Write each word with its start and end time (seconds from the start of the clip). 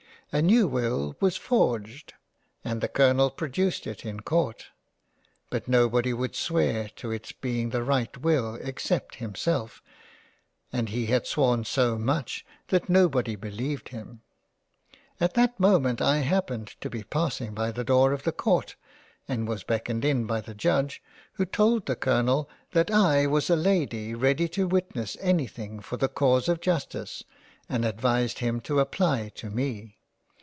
A 0.33 0.41
new 0.41 0.65
will 0.65 1.17
was 1.19 1.35
forged 1.35 2.13
and 2.63 2.79
the 2.79 2.87
Colonel 2.87 3.29
produced 3.29 3.85
it 3.85 4.05
in 4.05 4.21
Court— 4.21 4.67
but 5.51 5.67
nobody 5.67 6.13
would 6.13 6.37
swear 6.37 6.87
to 6.95 7.11
it's 7.11 7.33
being 7.33 7.71
the 7.71 7.83
right 7.83 8.15
will 8.17 8.55
except 8.61 9.15
him 9.15 9.35
self, 9.35 9.83
and 10.71 10.87
he 10.87 11.07
had 11.07 11.27
sworn 11.27 11.65
so 11.65 11.97
much 11.97 12.45
that 12.69 12.87
Nobody 12.87 13.35
beleived 13.35 13.89
him. 13.89 14.21
At 15.19 15.33
that 15.33 15.59
moment 15.59 16.01
I 16.01 16.19
happened 16.19 16.77
to 16.79 16.89
be 16.89 17.03
passing 17.03 17.53
by 17.53 17.73
the 17.73 17.83
door 17.83 18.13
of 18.13 18.23
the 18.23 18.31
Court, 18.31 18.77
and 19.27 19.49
was 19.49 19.65
beckoned 19.65 20.05
in 20.05 20.27
by 20.27 20.39
the 20.39 20.55
Judge 20.55 21.03
who 21.33 21.45
told 21.45 21.87
the 21.87 21.97
Colonel 21.97 22.49
136 22.71 22.87
^ 22.87 22.87
SCRAPS 22.87 23.25
^ 23.25 23.25
that 23.25 23.25
I 23.25 23.27
was 23.27 23.49
a 23.49 23.57
Lady 23.57 24.15
ready 24.15 24.47
to 24.47 24.65
witness 24.65 25.17
anything 25.19 25.81
for 25.81 25.97
the 25.97 26.07
cause 26.07 26.47
of 26.47 26.61
Justice, 26.61 27.25
and 27.67 27.83
advised 27.83 28.39
him 28.39 28.61
to 28.61 28.79
apply 28.79 29.27
to 29.35 29.49
me. 29.49 29.97